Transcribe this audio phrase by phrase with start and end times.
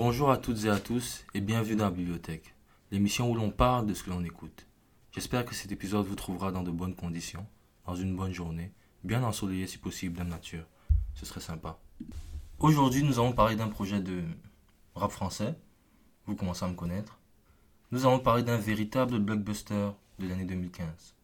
[0.00, 2.54] Bonjour à toutes et à tous et bienvenue dans la bibliothèque,
[2.92, 4.68] l'émission où l'on parle de ce que l'on écoute.
[5.10, 7.44] J'espère que cet épisode vous trouvera dans de bonnes conditions,
[7.84, 8.72] dans une bonne journée,
[9.02, 10.64] bien ensoleillé si possible dans nature.
[11.14, 11.80] Ce serait sympa.
[12.60, 14.22] Aujourd'hui, nous allons parler d'un projet de
[14.94, 15.58] rap français.
[16.26, 17.18] Vous commencez à me connaître.
[17.90, 21.16] Nous allons parler d'un véritable blockbuster de l'année 2015.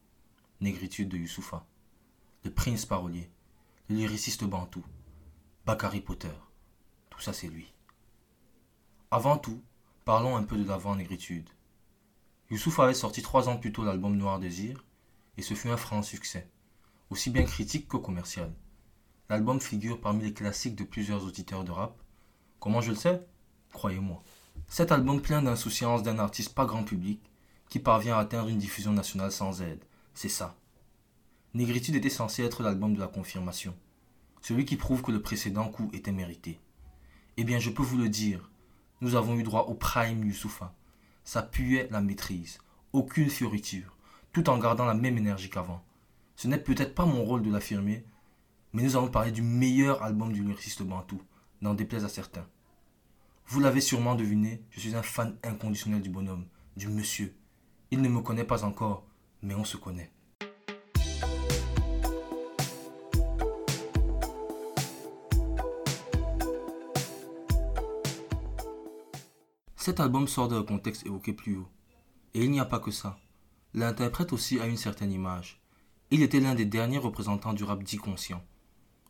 [0.61, 1.65] Négritude de Youssoufa.
[2.43, 3.31] Le prince parolier.
[3.89, 4.85] Le lyriciste bantou.
[5.65, 6.35] Bakary Potter.
[7.09, 7.74] Tout ça, c'est lui.
[9.15, 9.63] Avant tout,
[10.05, 11.49] parlons un peu de l'avant-négritude.
[12.51, 14.85] Youssouf avait sorti trois ans plus tôt l'album Noir Désir,
[15.37, 16.51] et ce fut un franc succès,
[17.11, 18.53] aussi bien critique que commercial.
[19.29, 21.97] L'album figure parmi les classiques de plusieurs auditeurs de rap.
[22.59, 23.25] Comment je le sais?
[23.73, 24.21] Croyez-moi.
[24.67, 27.23] Cet album plein d'insouciance d'un artiste pas grand public,
[27.69, 29.85] qui parvient à atteindre une diffusion nationale sans aide,
[30.15, 30.57] c'est ça.
[31.55, 33.77] Négritude était censé être l'album de la confirmation,
[34.43, 36.59] celui qui prouve que le précédent coup était mérité.
[37.37, 38.51] Eh bien, je peux vous le dire,
[39.05, 40.75] nous avons eu droit au prime Youssoufa.
[41.25, 42.59] Ça puait la maîtrise,
[42.95, 43.99] aucune fioriture,
[44.33, 45.85] tout en gardant la même énergie qu'avant.
[46.37, 48.03] Ce n'est peut-être pas mon rôle de l'affirmer,
[48.73, 51.21] mais nous allons parler du meilleur album du lyriciste Bantou,
[51.61, 52.47] n'en déplaise à certains.
[53.47, 56.47] Vous l'avez sûrement deviné, je suis un fan inconditionnel du bonhomme,
[56.79, 57.37] du monsieur.
[57.91, 59.05] Il ne me connaît pas encore,
[59.43, 60.14] mais on se connaît.
[69.85, 71.69] Cet album sort d'un contexte évoqué plus haut.
[72.33, 73.19] Et il n'y a pas que ça.
[73.75, 75.61] L'interprète aussi a une certaine image.
[76.11, 78.43] Il était l'un des derniers représentants du rap dit conscient,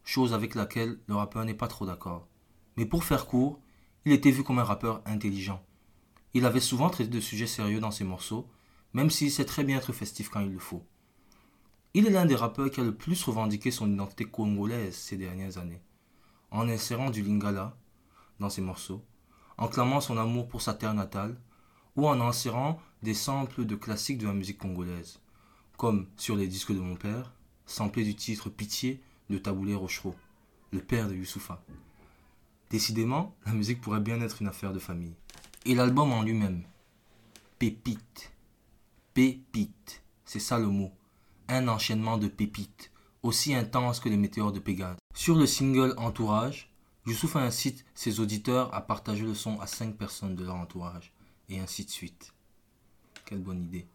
[0.03, 2.27] chose avec laquelle le rappeur n'est pas trop d'accord.
[2.77, 3.61] Mais pour faire court,
[4.05, 5.63] il était vu comme un rappeur intelligent.
[6.33, 8.49] Il avait souvent traité de sujets sérieux dans ses morceaux,
[8.95, 10.85] même s'il sait très bien être festif quand il le faut.
[11.95, 15.57] Il est l'un des rappeurs qui a le plus revendiqué son identité congolaise ces dernières
[15.57, 15.85] années,
[16.51, 17.77] en insérant du lingala
[18.41, 19.05] dans ses morceaux,
[19.59, 21.37] en clamant son amour pour sa terre natale,
[21.97, 25.21] ou en insérant des samples de classiques de la musique congolaise,
[25.77, 27.33] comme sur les disques de mon père,
[27.67, 29.01] samplé du titre Pitié
[29.31, 30.15] de Taboulé Rochereau,
[30.73, 31.63] le père de Youssoufa.
[32.71, 35.15] Décidément, la musique pourrait bien être une affaire de famille.
[35.65, 36.65] Et l'album en lui-même.
[37.59, 38.33] Pépite.
[39.15, 40.03] Pépite.
[40.25, 40.91] C'est ça le mot.
[41.49, 42.91] Un enchaînement de pépites,
[43.23, 44.97] aussi intense que les météores de Pégase.
[45.15, 46.74] Sur le single Entourage,
[47.07, 51.13] Youssouf incite ses auditeurs à partager le son à 5 personnes de leur entourage,
[51.49, 52.33] et ainsi de suite.
[53.27, 53.87] Quelle bonne idée.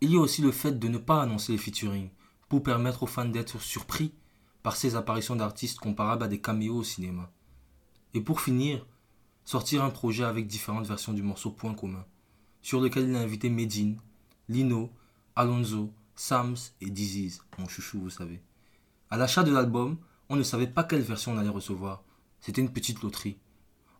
[0.00, 2.10] Il y a aussi le fait de ne pas annoncer les featuring,
[2.48, 4.12] pour permettre aux fans d'être surpris
[4.62, 7.30] par ces apparitions d'artistes comparables à des caméos au cinéma.
[8.12, 8.86] Et pour finir,
[9.44, 12.04] sortir un projet avec différentes versions du morceau Point commun,
[12.60, 13.98] sur lequel il a invité Medine,
[14.48, 14.90] Lino,
[15.34, 18.42] Alonso, Sams et Diziz, mon chouchou, vous savez.
[19.08, 19.96] À l'achat de l'album,
[20.28, 22.04] on ne savait pas quelle version on allait recevoir.
[22.40, 23.38] C'était une petite loterie.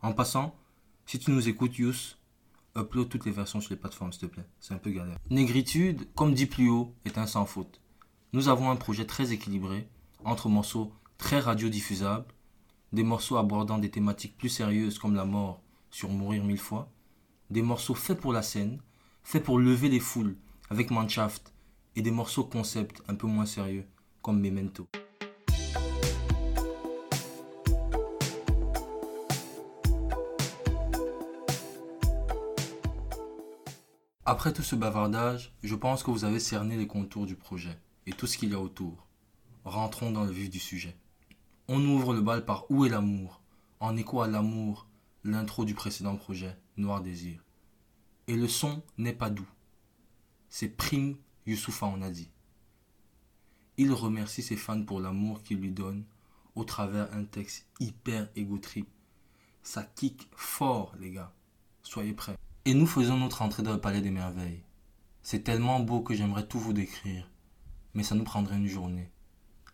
[0.03, 0.57] En passant,
[1.07, 2.17] si tu nous écoutes, Yous,
[2.77, 4.47] upload toutes les versions sur les plateformes, s'il te plaît.
[4.61, 5.19] C'est un peu galère.
[5.31, 7.81] Négritude, comme dit plus haut, est un sans faute.
[8.33, 9.89] Nous avons un projet très équilibré,
[10.25, 12.27] entre morceaux très radiodiffusables,
[12.93, 16.91] des morceaux abordant des thématiques plus sérieuses comme la mort sur Mourir mille fois,
[17.51, 18.81] des morceaux faits pour la scène,
[19.23, 20.37] faits pour lever les foules
[20.71, 21.53] avec Manshaft,
[21.95, 23.87] et des morceaux concept un peu moins sérieux
[24.23, 24.89] comme Memento.
[34.25, 37.77] Après tout ce bavardage, je pense que vous avez cerné les contours du projet
[38.07, 39.09] et tout ce qu'il y a autour.
[39.65, 40.97] Rentrons dans le vif du sujet.
[41.67, 43.41] On ouvre le bal par Où est l'amour?
[43.81, 44.87] En écho à l'amour,
[45.25, 47.43] l'intro du précédent projet, Noir Désir.
[48.29, 49.49] Et le son n'est pas doux.
[50.51, 52.31] C'est prime Youssoufa en a dit.
[53.77, 56.05] Il remercie ses fans pour l'amour qu'ils lui donnent
[56.55, 58.89] au travers un texte hyper égo trip.
[59.65, 61.33] Ça kick fort, les gars.
[61.83, 62.37] Soyez prêts.
[62.65, 64.63] Et nous faisons notre entrée dans le palais des merveilles.
[65.23, 67.29] C'est tellement beau que j'aimerais tout vous décrire,
[67.93, 69.11] mais ça nous prendrait une journée.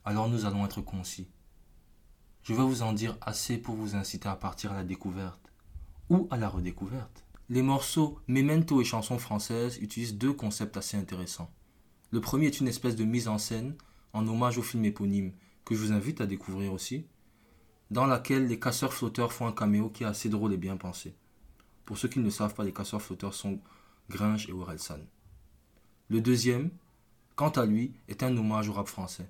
[0.06, 1.29] Alors nous allons être concis.
[2.43, 5.52] Je vais vous en dire assez pour vous inciter à partir à la découverte
[6.08, 7.26] ou à la redécouverte.
[7.50, 11.50] Les morceaux Memento et chansons françaises utilisent deux concepts assez intéressants.
[12.11, 13.75] Le premier est une espèce de mise en scène
[14.14, 15.32] en hommage au film éponyme
[15.67, 17.05] que je vous invite à découvrir aussi,
[17.91, 21.14] dans laquelle les casseurs flotteurs font un caméo qui est assez drôle et bien pensé.
[21.88, 23.58] Pour ceux qui ne savent pas, les casseurs flotteurs sont
[24.11, 24.99] Gringe et Orelsan.
[26.11, 26.69] Le deuxième,
[27.35, 29.26] quant à lui, est un hommage au rap français.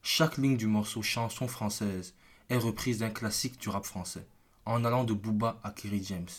[0.00, 2.14] Chaque ligne du morceau Chanson française
[2.48, 4.26] est reprise d'un classique du rap français,
[4.64, 6.30] en allant de Booba à Kerry James.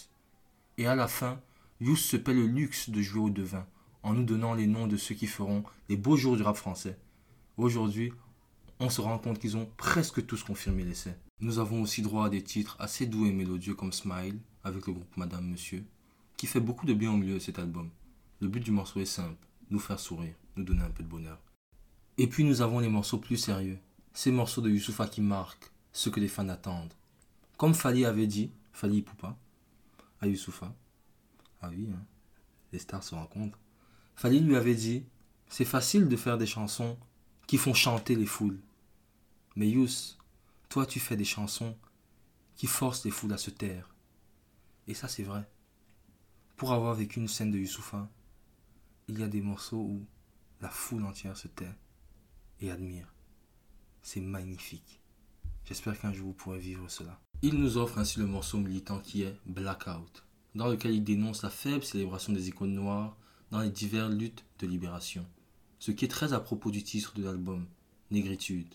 [0.80, 1.40] Et à la fin,
[1.82, 3.68] Yous se paie le luxe de jouer au devin,
[4.02, 6.98] en nous donnant les noms de ceux qui feront les beaux jours du rap français.
[7.58, 8.12] Aujourd'hui,
[8.80, 11.16] on se rend compte qu'ils ont presque tous confirmé l'essai.
[11.42, 14.94] Nous avons aussi droit à des titres assez doux et mélodieux comme Smile, avec le
[14.94, 15.84] groupe Madame Monsieur,
[16.38, 17.90] qui fait beaucoup de bien au milieu de cet album.
[18.42, 21.40] Le but du morceau est simple, nous faire sourire, nous donner un peu de bonheur.
[22.18, 23.80] Et puis nous avons les morceaux plus sérieux,
[24.14, 26.94] ces morceaux de Youssoufa qui marquent ce que les fans attendent.
[27.58, 29.38] Comme Fali avait dit, Fali Poupa,
[30.22, 30.74] à Youssoufa,
[31.62, 32.04] ah oui, hein,
[32.72, 33.60] les stars se rencontrent,
[34.16, 35.04] Fali lui avait dit,
[35.48, 36.98] c'est facile de faire des chansons
[37.48, 38.60] qui font chanter les foules.
[39.56, 40.18] Mais Youss,
[40.70, 41.76] toi tu fais des chansons
[42.56, 43.89] qui forcent les foules à se taire.
[44.90, 45.48] Et ça c'est vrai.
[46.58, 48.10] Pour avoir vécu une scène de Youssoufa,
[49.08, 50.06] il y a des morceaux où
[50.62, 51.72] la foule entière se tait
[52.60, 53.14] et admire.
[54.02, 55.00] C'est magnifique.
[55.66, 57.22] J'espère qu'un jour vous pourrez vivre cela.
[57.44, 60.26] Il nous offre ainsi le morceau militant qui est Blackout,
[60.56, 63.16] dans lequel il dénonce la faible célébration des icônes noires
[63.52, 65.26] dans les diverses luttes de libération,
[65.78, 67.68] ce qui est très à propos du titre de l'album,
[68.10, 68.74] Négritude.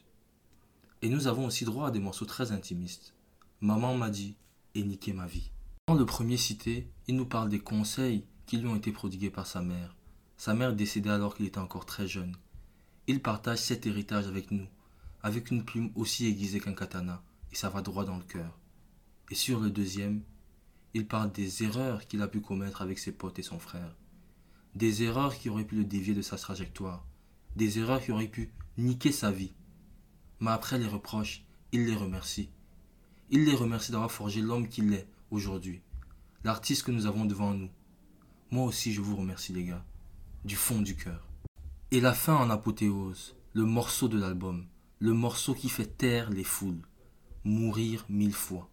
[1.03, 3.15] Et nous avons aussi droit à des morceaux très intimistes,
[3.61, 4.37] Maman m'a dit
[4.77, 5.51] et niqué ma vie.
[5.87, 9.47] Dans le premier cité, il nous parle des conseils qui lui ont été prodigués par
[9.47, 9.95] sa mère.
[10.39, 12.35] Sa mère décédée alors qu'il était encore très jeune.
[13.07, 14.67] Il partage cet héritage avec nous,
[15.23, 17.23] avec une plume aussi aiguisée qu'un katana,
[17.53, 18.59] et ça va droit dans le cœur.
[19.31, 20.23] Et sur le deuxième,
[20.95, 23.95] il parle des erreurs qu'il a pu commettre avec ses potes et son frère.
[24.75, 27.05] Des erreurs qui auraient pu le dévier de sa trajectoire.
[27.57, 29.53] Des erreurs qui auraient pu niquer sa vie.
[30.41, 32.49] Mais après les reproches, il les remercie.
[33.29, 35.83] Il les remercie d'avoir forgé l'homme qu'il est aujourd'hui,
[36.45, 37.71] l'artiste que nous avons devant nous.
[38.51, 39.85] Moi aussi, je vous remercie, les gars,
[40.45, 41.29] du fond du cœur.
[41.91, 44.67] Et la fin en apothéose, le morceau de l'album,
[44.99, 46.83] le morceau qui fait taire les foules,
[47.45, 48.71] mourir mille fois.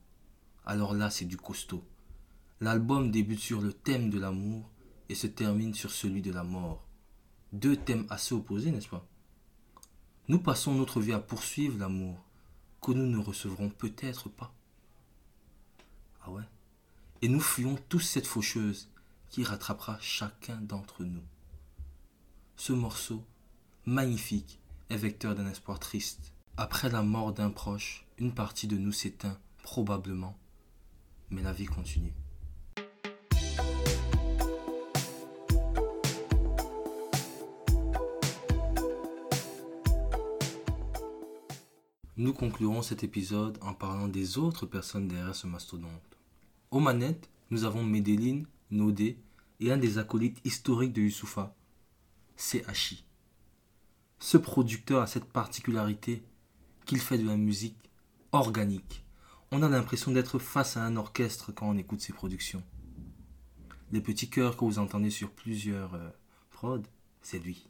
[0.65, 1.83] Alors là, c'est du costaud.
[2.59, 4.69] L'album débute sur le thème de l'amour
[5.09, 6.87] et se termine sur celui de la mort.
[7.53, 9.07] Deux thèmes assez opposés, n'est-ce pas?
[10.27, 12.23] Nous passons notre vie à poursuivre l'amour,
[12.81, 14.53] que nous ne recevrons peut-être pas.
[16.23, 16.43] Ah ouais?
[17.21, 18.89] Et nous fuyons tous cette faucheuse
[19.29, 21.23] qui rattrapera chacun d'entre nous.
[22.55, 23.23] Ce morceau,
[23.85, 24.59] magnifique,
[24.89, 26.33] est vecteur d'un espoir triste.
[26.57, 30.37] Après la mort d'un proche, une partie de nous s'éteint, probablement,
[31.29, 32.13] mais la vie continue.
[42.21, 46.19] Nous conclurons cet épisode en parlant des autres personnes derrière ce mastodonte.
[46.69, 49.17] Aux manettes, nous avons Medellin, Nodé
[49.59, 51.55] et un des acolytes historiques de Youssoufa,
[52.35, 53.05] c'est Hachi.
[54.19, 56.21] Ce producteur a cette particularité
[56.85, 57.89] qu'il fait de la musique
[58.33, 59.03] organique.
[59.49, 62.61] On a l'impression d'être face à un orchestre quand on écoute ses productions.
[63.91, 66.11] Les petits chœurs que vous entendez sur plusieurs euh,
[66.51, 66.83] prods,
[67.23, 67.67] c'est lui.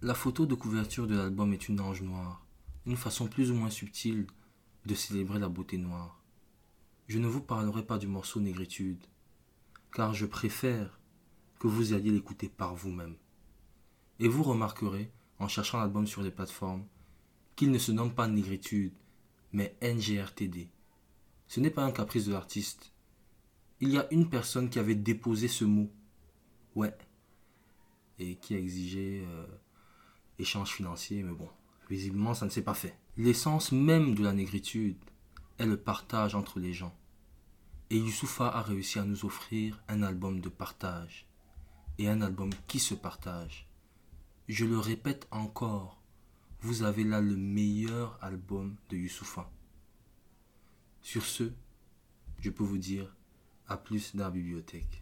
[0.00, 2.46] La photo de couverture de l'album est une ange noire
[2.90, 4.26] une façon plus ou moins subtile
[4.84, 6.20] de célébrer la beauté noire.
[7.06, 9.06] Je ne vous parlerai pas du morceau Négritude,
[9.94, 10.98] car je préfère
[11.60, 13.14] que vous alliez l'écouter par vous-même.
[14.18, 16.84] Et vous remarquerez, en cherchant l'album sur les plateformes,
[17.54, 18.94] qu'il ne se nomme pas Négritude,
[19.52, 20.68] mais NGRTD.
[21.46, 22.92] Ce n'est pas un caprice de l'artiste.
[23.78, 25.92] Il y a une personne qui avait déposé ce mot.
[26.74, 26.98] Ouais.
[28.18, 29.46] Et qui a exigé euh,
[30.40, 31.48] échange financier, mais bon.
[31.90, 32.96] Visiblement, ça ne s'est pas fait.
[33.16, 34.96] L'essence même de la négritude
[35.58, 36.96] est le partage entre les gens.
[37.90, 41.26] Et Youssoufa a réussi à nous offrir un album de partage.
[41.98, 43.68] Et un album qui se partage.
[44.48, 46.00] Je le répète encore,
[46.60, 49.50] vous avez là le meilleur album de Youssoufa.
[51.02, 51.50] Sur ce,
[52.38, 53.16] je peux vous dire
[53.66, 54.99] à plus dans la bibliothèque.